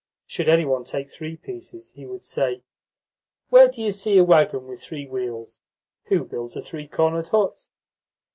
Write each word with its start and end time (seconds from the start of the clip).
Should 0.25 0.49
any 0.49 0.65
one 0.65 0.83
take 0.83 1.11
three 1.11 1.37
pieces, 1.37 1.91
he 1.91 2.07
would 2.07 2.23
say: 2.23 2.63
"Where 3.49 3.67
do 3.67 3.83
you 3.83 3.91
see 3.91 4.17
a 4.17 4.23
waggon 4.23 4.65
with 4.65 4.81
three 4.81 5.05
wheels? 5.07 5.59
Who 6.05 6.25
builds 6.25 6.55
a 6.55 6.61
three 6.63 6.87
cornered 6.87 7.27
hut?" 7.27 7.67